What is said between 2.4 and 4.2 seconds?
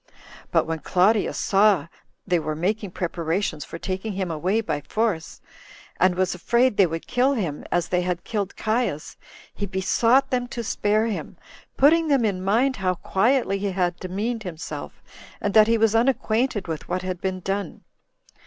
making preparations for taking